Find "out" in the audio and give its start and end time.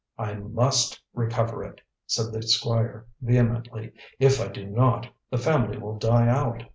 6.27-6.63